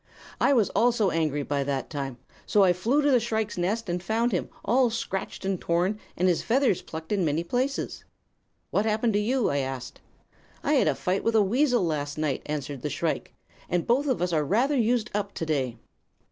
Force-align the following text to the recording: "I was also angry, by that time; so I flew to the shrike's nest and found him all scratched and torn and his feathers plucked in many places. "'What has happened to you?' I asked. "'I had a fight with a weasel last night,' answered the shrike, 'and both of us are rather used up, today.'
"I 0.39 0.51
was 0.53 0.71
also 0.71 1.11
angry, 1.11 1.43
by 1.43 1.63
that 1.63 1.91
time; 1.91 2.17
so 2.47 2.63
I 2.63 2.73
flew 2.73 3.03
to 3.03 3.11
the 3.11 3.19
shrike's 3.19 3.55
nest 3.55 3.87
and 3.87 4.01
found 4.01 4.31
him 4.31 4.49
all 4.65 4.89
scratched 4.89 5.45
and 5.45 5.61
torn 5.61 5.99
and 6.17 6.27
his 6.27 6.41
feathers 6.41 6.81
plucked 6.81 7.11
in 7.11 7.23
many 7.23 7.43
places. 7.43 8.03
"'What 8.71 8.85
has 8.85 8.89
happened 8.93 9.13
to 9.13 9.19
you?' 9.19 9.51
I 9.51 9.57
asked. 9.59 10.01
"'I 10.63 10.73
had 10.73 10.87
a 10.87 10.95
fight 10.95 11.23
with 11.23 11.35
a 11.35 11.43
weasel 11.43 11.85
last 11.85 12.17
night,' 12.17 12.41
answered 12.47 12.81
the 12.81 12.89
shrike, 12.89 13.35
'and 13.69 13.85
both 13.85 14.07
of 14.07 14.23
us 14.23 14.33
are 14.33 14.43
rather 14.43 14.75
used 14.75 15.11
up, 15.13 15.35
today.' 15.35 15.77